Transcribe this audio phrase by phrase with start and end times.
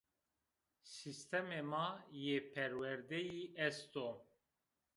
[0.91, 1.87] Sîstemê ma
[2.23, 4.09] yê perwerdeyî est o